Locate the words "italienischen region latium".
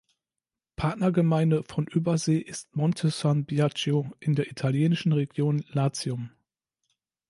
4.49-6.31